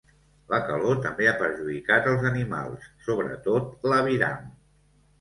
[0.53, 4.53] La calor també ha perjudicat els animals, sobretot l’aviram.